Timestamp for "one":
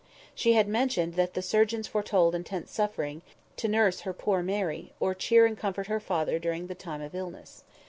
3.37-3.37